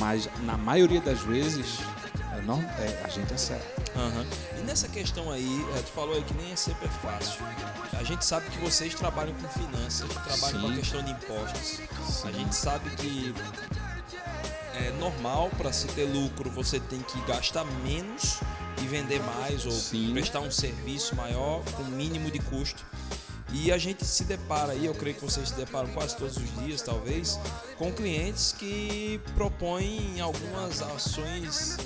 [0.00, 1.80] Mas na maioria das vezes,
[2.34, 3.75] é, não, é, a gente acerta.
[3.96, 4.60] Uhum.
[4.60, 7.42] E nessa questão aí, é, tu falou aí que nem é sempre é fácil.
[7.98, 10.60] A gente sabe que vocês trabalham com finanças, trabalham Sim.
[10.60, 11.80] com a questão de impostos.
[12.08, 12.28] Sim.
[12.28, 13.34] A gente sabe que
[14.74, 18.40] é normal para se ter lucro você tem que gastar menos
[18.82, 20.12] e vender mais ou Sim.
[20.12, 22.84] prestar um serviço maior com mínimo de custo.
[23.64, 26.54] E a gente se depara aí, eu creio que vocês se deparam quase todos os
[26.62, 27.38] dias, talvez,
[27.78, 31.78] com clientes que propõem algumas ações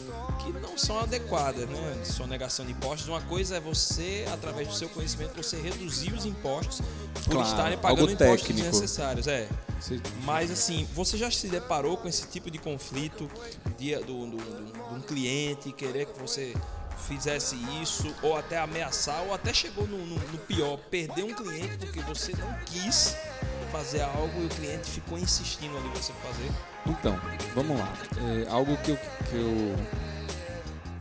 [0.43, 2.05] que não são adequadas, né?
[2.05, 3.09] Sonegação de impostos.
[3.09, 6.81] Uma coisa é você, através do seu conhecimento, você reduzir os impostos
[7.25, 9.29] por claro, estarem pagando impostos desnecessários.
[9.29, 9.49] É.
[10.25, 13.31] Mas assim, você já se deparou com esse tipo de conflito
[13.79, 16.53] de, do, do, do, de um cliente querer que você
[17.01, 21.77] fizesse isso, ou até ameaçar, ou até chegou no, no, no pior, perder um cliente
[21.79, 23.17] porque você não quis
[23.71, 26.51] fazer algo e o cliente ficou insistindo ali você fazer?
[26.87, 27.19] Então,
[27.55, 27.93] vamos lá.
[28.45, 29.77] É algo que eu, que eu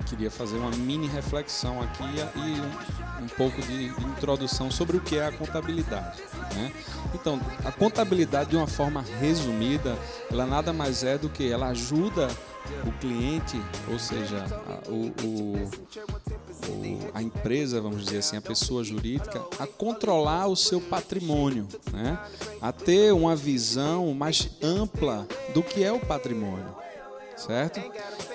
[0.07, 5.17] queria fazer uma mini reflexão aqui e um, um pouco de introdução sobre o que
[5.17, 6.21] é a contabilidade.
[6.55, 6.71] Né?
[7.13, 9.97] Então, a contabilidade, de uma forma resumida,
[10.31, 12.27] ela nada mais é do que ela ajuda
[12.85, 15.69] o cliente, ou seja, a, o, o,
[17.13, 22.19] a empresa, vamos dizer assim, a pessoa jurídica, a controlar o seu patrimônio, né?
[22.61, 26.79] a ter uma visão mais ampla do que é o patrimônio
[27.39, 27.79] certo?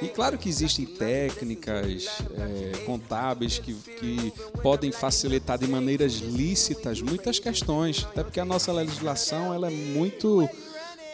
[0.02, 4.32] E claro que existem técnicas é, contábeis que, que
[4.62, 10.48] podem facilitar de maneiras lícitas muitas questões, até porque a nossa legislação ela é muito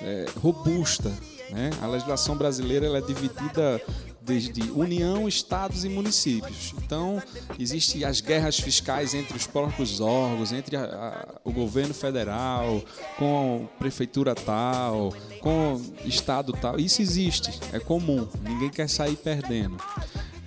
[0.01, 1.13] é, robusta.
[1.51, 1.71] Né?
[1.83, 3.81] A legislação brasileira ela é dividida
[4.21, 6.75] desde União, estados e municípios.
[6.79, 7.23] Então,
[7.59, 12.83] existem as guerras fiscais entre os próprios órgãos, entre a, a, o governo federal,
[13.19, 16.79] com a prefeitura tal, com estado tal.
[16.79, 19.77] Isso existe, é comum, ninguém quer sair perdendo.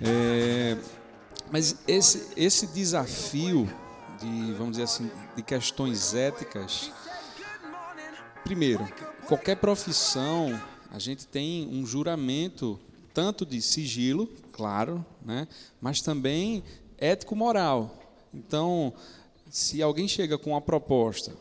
[0.00, 0.76] É,
[1.50, 3.68] mas esse, esse desafio
[4.20, 6.90] de, vamos dizer assim, de questões éticas,
[8.44, 8.86] primeiro,
[9.26, 10.58] qualquer profissão,
[10.94, 12.78] a gente tem um juramento
[13.12, 15.48] tanto de sigilo, claro, né,
[15.80, 16.62] mas também
[16.96, 17.98] ético-moral.
[18.32, 18.94] Então,
[19.50, 21.32] se alguém chega com uma proposta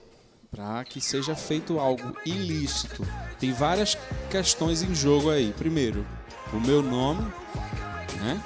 [0.49, 3.05] para que seja feito algo ilícito,
[3.39, 3.95] tem várias
[4.31, 5.53] questões em jogo aí.
[5.55, 6.03] Primeiro,
[6.51, 7.21] o meu nome,
[8.21, 8.41] né?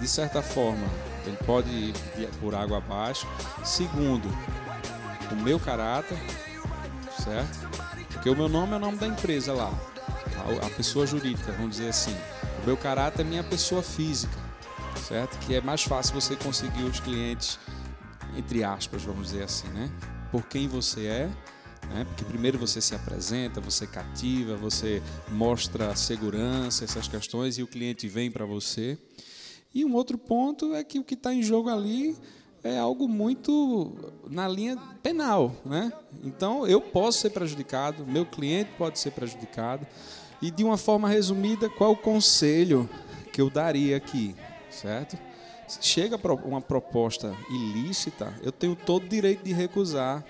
[0.00, 0.84] De certa forma,
[1.26, 1.94] ele pode ir
[2.40, 3.24] por água abaixo.
[3.64, 4.28] Segundo,
[5.30, 6.18] o meu caráter,
[7.22, 7.70] certo?
[8.12, 9.72] Porque o meu nome é o nome da empresa lá,
[10.66, 12.14] a pessoa jurídica, vamos dizer assim.
[12.62, 14.36] O meu caráter é minha pessoa física,
[15.08, 15.38] certo?
[15.46, 17.58] Que é mais fácil você conseguir os clientes,
[18.36, 19.90] entre aspas, vamos dizer assim, né?
[20.30, 21.30] Por quem você é,
[21.88, 22.04] né?
[22.04, 28.08] Porque primeiro você se apresenta, você cativa, você mostra segurança, essas questões, e o cliente
[28.08, 28.98] vem para você.
[29.74, 32.16] E um outro ponto é que o que está em jogo ali
[32.62, 33.94] é algo muito
[34.28, 35.92] na linha penal, né?
[36.22, 39.86] Então eu posso ser prejudicado, meu cliente pode ser prejudicado.
[40.42, 42.88] E de uma forma resumida, qual o conselho
[43.32, 44.34] que eu daria aqui,
[44.70, 45.18] certo?
[45.80, 50.24] Chega uma proposta ilícita, eu tenho todo o direito de recusar.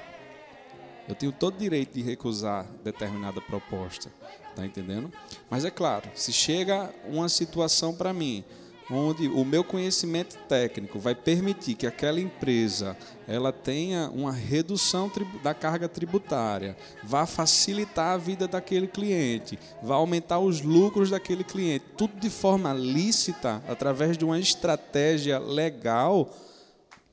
[1.08, 4.12] Eu tenho todo o direito de recusar determinada proposta,
[4.54, 5.10] tá entendendo?
[5.48, 8.44] Mas é claro, se chega uma situação para mim
[8.90, 15.10] onde o meu conhecimento técnico vai permitir que aquela empresa ela tenha uma redução
[15.42, 21.84] da carga tributária, vá facilitar a vida daquele cliente, vai aumentar os lucros daquele cliente,
[21.96, 26.28] tudo de forma lícita, através de uma estratégia legal,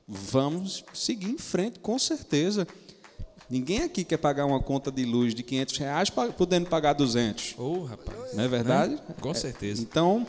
[0.06, 2.66] vamos seguir em frente, com certeza.
[3.50, 7.54] Ninguém aqui quer pagar uma conta de luz de 500 reais podendo pagar 200.
[7.56, 8.34] Oh, rapaz.
[8.34, 8.98] Não é verdade?
[9.08, 9.80] É, com certeza.
[9.80, 10.26] Então,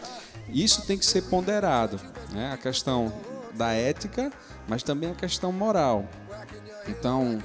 [0.48, 2.00] isso tem que ser ponderado.
[2.32, 2.52] Né?
[2.54, 3.12] A questão
[3.54, 4.32] da ética,
[4.70, 6.06] mas também a questão moral.
[6.88, 7.40] Então,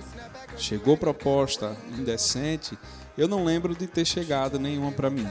[0.57, 2.79] chegou proposta indecente,
[3.19, 5.27] eu não lembro de ter chegado nenhuma para mim.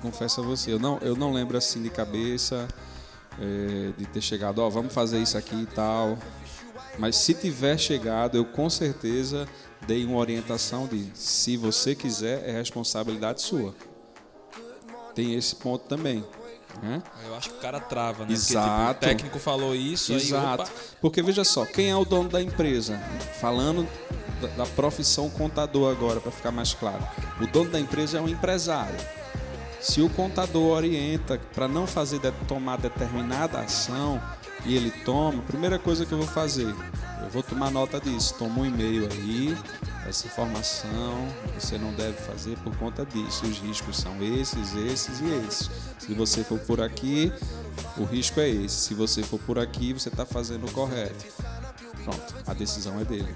[0.00, 2.68] Confesso a você, eu não, eu não lembro assim de cabeça
[3.38, 6.16] é, de ter chegado, ó, oh, vamos fazer isso aqui e tal.
[6.98, 9.48] Mas se tiver chegado, eu com certeza
[9.86, 13.74] dei uma orientação de se você quiser, é responsabilidade sua.
[15.14, 16.24] Tem esse ponto também.
[16.82, 17.02] Né?
[17.26, 18.32] Eu acho que o cara trava, né?
[18.32, 18.68] Exato.
[18.68, 20.12] Porque, tipo, o técnico falou isso.
[20.12, 20.62] Exato.
[20.62, 20.68] Aí,
[21.00, 22.98] Porque veja só, quem é o dono da empresa?
[23.40, 23.86] Falando
[24.40, 27.06] da, da profissão contador agora, para ficar mais claro.
[27.40, 28.96] O dono da empresa é um empresário.
[29.80, 34.20] Se o contador orienta para não fazer tomar determinada ação
[34.64, 36.74] e ele toma, primeira coisa que eu vou fazer,
[37.22, 38.34] eu vou tomar nota disso.
[38.38, 39.56] Toma um e-mail aí,
[40.06, 41.28] essa informação
[41.58, 43.46] você não deve fazer por conta disso.
[43.46, 45.70] Os riscos são esses, esses e esses.
[45.98, 47.32] Se você for por aqui,
[47.96, 48.76] o risco é esse.
[48.76, 51.26] Se você for por aqui, você está fazendo o correto.
[52.04, 53.34] Pronto, a decisão é dele.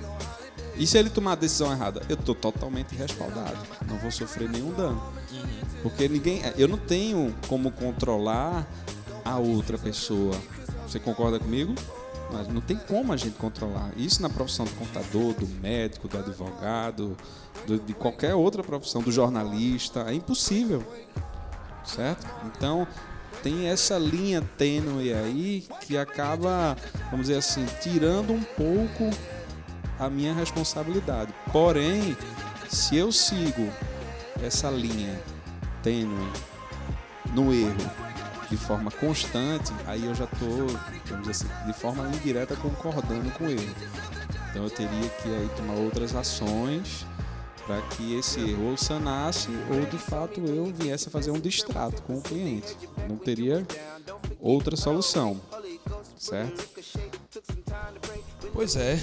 [0.76, 3.58] E se ele tomar a decisão errada, eu estou totalmente respaldado.
[3.86, 5.00] Não vou sofrer nenhum dano.
[5.82, 6.42] Porque ninguém.
[6.56, 8.66] Eu não tenho como controlar
[9.24, 10.34] a outra pessoa.
[10.86, 11.74] Você concorda comigo?
[12.32, 13.90] Mas não tem como a gente controlar.
[13.96, 17.16] Isso na profissão do contador, do médico, do advogado,
[17.66, 20.84] do, de qualquer outra profissão, do jornalista, é impossível.
[21.84, 22.26] Certo?
[22.46, 22.88] Então,
[23.42, 26.76] tem essa linha tênue aí que acaba,
[27.10, 29.10] vamos dizer assim, tirando um pouco
[29.98, 31.32] a minha responsabilidade.
[31.52, 32.16] Porém,
[32.68, 33.70] se eu sigo
[34.42, 35.20] essa linha
[35.82, 36.32] tênue
[37.34, 38.04] no erro
[38.54, 40.68] de forma constante, aí eu já estou,
[41.06, 43.74] vamos dizer assim, de forma indireta concordando com ele.
[44.50, 47.04] Então eu teria que aí tomar outras ações
[47.66, 52.00] para que esse erro ou sanasse ou de fato eu viesse a fazer um distrato
[52.02, 52.76] com o cliente.
[53.08, 53.66] Não teria
[54.38, 55.40] outra solução,
[56.16, 56.68] certo?
[58.52, 59.00] Pois é.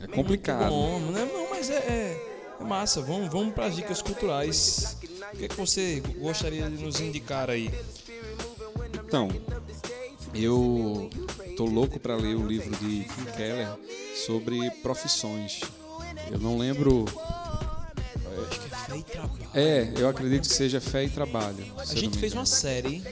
[0.00, 0.68] É complicado.
[0.68, 1.28] Bom, né?
[1.32, 3.00] Não, mas é, é, é massa.
[3.00, 4.96] Vamos, vamos para as dicas culturais.
[5.32, 7.72] O que, é que você gostaria de nos indicar aí?
[9.08, 9.28] Então,
[10.34, 11.08] eu
[11.56, 13.66] tô louco para ler o livro de Tim Keller
[14.26, 15.62] sobre profissões.
[16.30, 17.06] Eu não lembro.
[18.50, 19.48] Acho que é fé e trabalho.
[19.54, 21.64] É, eu acredito que seja fé e trabalho.
[21.78, 23.02] A gente fez uma série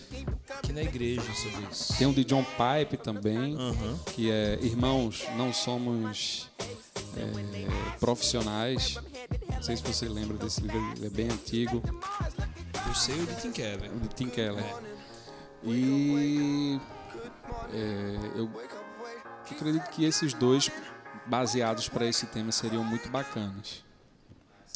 [0.51, 1.97] aqui na igreja sobre isso.
[1.97, 3.99] Tem um de John Pipe também, Aham.
[4.15, 6.51] que é Irmãos, não somos
[7.17, 8.99] é, profissionais.
[9.51, 11.83] Não sei se você lembra desse livro, ele é bem antigo,
[12.87, 13.91] Eu sei o de Tim Keller.
[13.91, 14.65] de Tim Keller.
[15.67, 16.81] E
[17.73, 18.51] é, eu
[19.51, 20.71] acredito que esses dois,
[21.27, 23.85] baseados para esse tema, seriam muito bacanas.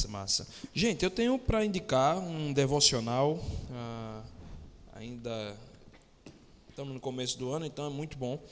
[0.08, 0.48] Massa.
[0.72, 3.38] Gente, eu tenho para indicar um devocional.
[3.70, 4.22] ah,
[4.94, 5.54] ainda
[6.70, 8.42] estamos no começo do ano, então é muito bom.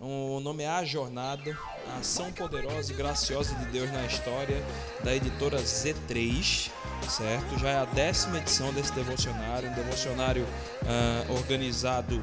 [0.00, 1.56] O nome é A Jornada,
[1.94, 4.60] a Ação Poderosa e Graciosa de Deus na História,
[5.04, 6.70] da editora Z3,
[7.08, 7.58] certo?
[7.58, 10.46] Já é a décima edição desse devocionário, um devocionário
[10.84, 12.22] ah, organizado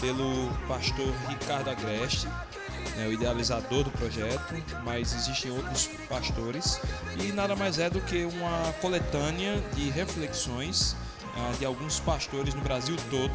[0.00, 2.28] pelo pastor Ricardo Agreste,
[2.96, 6.80] né, o idealizador do projeto, mas existem outros pastores
[7.18, 10.94] e nada mais é do que uma coletânea de reflexões
[11.36, 13.34] ah, de alguns pastores no Brasil todo,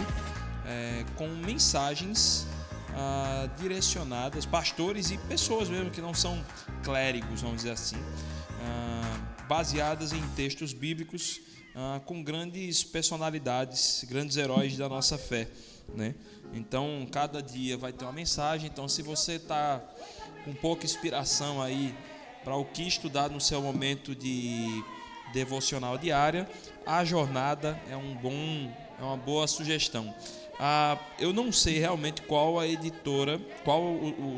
[0.66, 2.48] eh, com mensagens
[2.96, 6.44] ah, direcionadas, pastores e pessoas mesmo que não são
[6.84, 7.98] clérigos, vamos dizer assim,
[8.62, 11.42] ah, baseadas em textos bíblicos
[11.76, 15.48] ah, com grandes personalidades, grandes heróis da nossa fé,
[15.94, 16.16] né?
[16.54, 18.70] Então, cada dia vai ter uma mensagem.
[18.72, 19.84] Então, se você está
[20.46, 21.94] com pouca inspiração aí
[22.46, 24.84] para o que estudar no seu momento de
[25.34, 26.50] devocional diária,
[26.86, 30.16] a jornada é um bom, é uma boa sugestão.
[30.60, 33.84] Ah, eu não sei realmente qual a editora, qual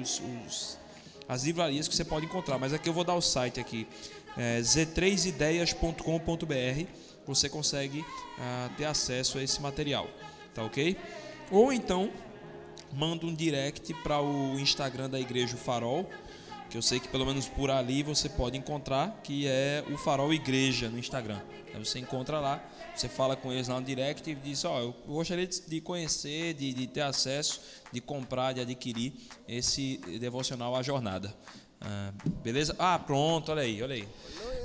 [0.01, 0.77] os, os-
[1.29, 3.85] as livrarias que você pode encontrar, mas aqui eu vou dar o site aqui,
[4.37, 6.85] é, z3ideias.com.br,
[7.25, 8.05] você consegue
[8.39, 10.07] ah, ter acesso a esse material,
[10.53, 10.95] tá ok?
[11.51, 12.09] Ou então
[12.93, 16.09] manda um direct para o Instagram da Igreja Farol,
[16.69, 20.33] que eu sei que pelo menos por ali você pode encontrar, que é o Farol
[20.33, 21.39] Igreja no Instagram.
[21.73, 22.63] Aí você encontra lá,
[22.95, 26.73] você fala com eles lá no direct e diz, ó, eu gostaria de conhecer, de,
[26.73, 29.13] de ter acesso, de comprar, de adquirir
[29.47, 31.33] esse devocional à jornada.
[31.79, 32.11] Ah,
[32.43, 32.75] beleza?
[32.79, 34.07] Ah, pronto, olha aí, olha aí.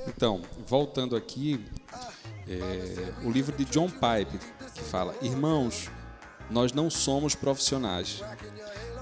[0.09, 1.65] Então, voltando aqui,
[2.49, 4.39] é, o livro de John Pipe,
[4.75, 5.91] que fala: Irmãos,
[6.53, 8.23] nós não somos profissionais.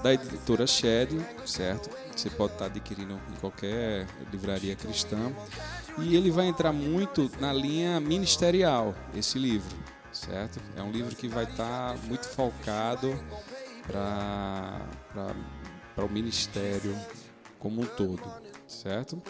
[0.01, 1.11] Da editora Shed,
[1.45, 1.89] certo?
[2.15, 5.31] Você pode estar adquirindo em qualquer livraria cristã.
[5.99, 9.77] E ele vai entrar muito na linha ministerial, esse livro,
[10.11, 10.59] certo?
[10.75, 13.13] É um livro que vai estar muito focado
[13.87, 14.85] para
[16.03, 16.97] o ministério
[17.59, 18.23] como um todo,
[18.65, 19.21] certo?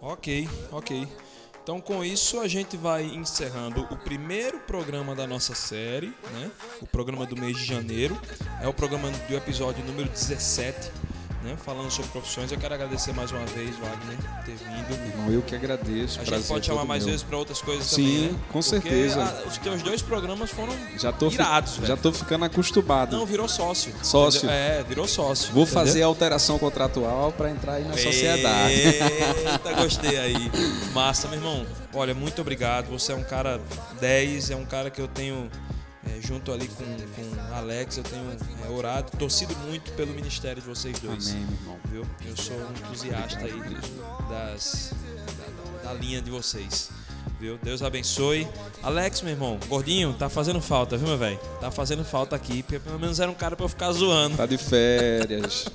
[0.00, 1.08] Ok, ok.
[1.66, 6.48] Então com isso a gente vai encerrando o primeiro programa da nossa série, né?
[6.80, 8.16] O programa do mês de janeiro.
[8.62, 10.92] É o programa do episódio número 17,
[11.46, 11.56] né?
[11.64, 12.50] Falando sobre profissões.
[12.52, 15.06] Eu quero agradecer mais uma vez, Wagner, por ter vindo.
[15.08, 16.20] Irmão, eu que agradeço.
[16.20, 17.12] A gente pode chamar todo mais meu.
[17.12, 18.38] vezes para outras coisas Sim, também, né?
[18.52, 19.22] com Porque certeza.
[19.22, 21.86] a- os teus dois programas foram Já tô, fi- irados, velho.
[21.86, 23.16] já tô ficando acostumado.
[23.16, 23.94] Não, virou sócio.
[24.02, 24.38] Sócio.
[24.38, 24.54] entendeu?
[24.56, 25.52] É, virou sócio.
[25.52, 25.80] Vou entendeu?
[25.84, 28.72] fazer a alteração contratual para entrar aí na sociedade.
[28.74, 30.50] Eita, gostei aí.
[30.92, 31.64] Massa, meu irmão.
[31.94, 32.88] Olha, muito obrigado.
[32.90, 33.60] Você é um cara
[34.00, 35.50] 10, é um cara que eu tenho,
[36.06, 38.24] é, junto ali com, com Alex, eu tenho
[38.64, 41.30] é, orado, torcido muito pelo ministério de vocês dois.
[41.30, 41.78] Amém, meu irmão.
[41.90, 42.06] Viu?
[42.26, 43.76] Eu sou um entusiasta aí
[44.28, 44.92] das,
[45.82, 46.90] da, da linha de vocês.
[47.38, 47.58] Viu?
[47.62, 48.48] Deus abençoe.
[48.82, 51.38] Alex, meu irmão, gordinho, tá fazendo falta, viu, meu velho?
[51.60, 54.36] Tá fazendo falta aqui, porque pelo menos era um cara pra eu ficar zoando.
[54.36, 55.66] Tá de férias.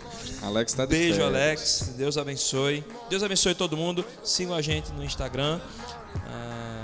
[0.41, 1.35] Alex tá de Beijo, férias.
[1.35, 1.93] Alex.
[1.97, 2.83] Deus abençoe.
[3.09, 4.03] Deus abençoe todo mundo.
[4.23, 5.59] Sigam a gente no Instagram.
[6.25, 6.83] Ah,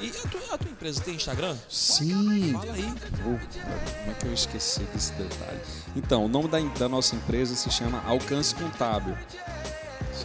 [0.00, 1.56] e a tua, a tua empresa tem Instagram?
[1.68, 2.52] Sim.
[2.52, 2.94] Fala aí.
[3.20, 5.60] Oh, como é que eu esqueci desse detalhe?
[5.94, 9.16] Então, o nome da, da nossa empresa se chama Alcance Contábil,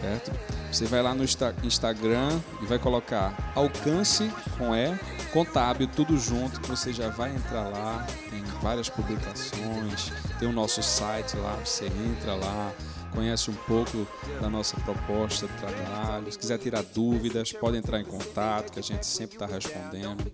[0.00, 0.30] certo?
[0.70, 4.94] Você vai lá no Insta- Instagram e vai colocar Alcance com E,
[5.32, 8.06] Contábil, tudo junto, que você já vai entrar lá.
[8.30, 12.72] Tem várias publicações, tem o nosso site lá, você entra lá,
[13.14, 14.06] conhece um pouco
[14.40, 16.30] da nossa proposta de trabalho.
[16.30, 20.30] Se quiser tirar dúvidas, pode entrar em contato, que a gente sempre está respondendo,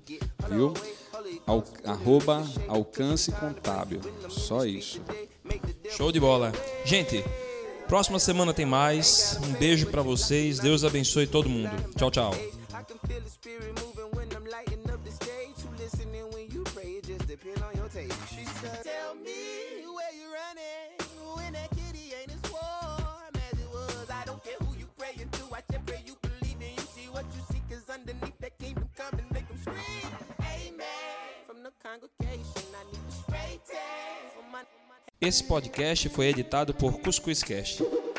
[0.49, 0.73] viu?
[1.47, 4.01] Al, arroba alcance contábil.
[4.29, 5.01] Só isso.
[5.97, 6.53] Show de bola.
[6.85, 7.25] Gente,
[7.87, 9.39] próxima semana tem mais.
[9.45, 10.59] Um beijo pra vocês.
[10.59, 11.71] Deus abençoe todo mundo.
[11.97, 12.35] Tchau, tchau.
[35.21, 37.83] Esse podcast foi editado por Cuscuz Cast.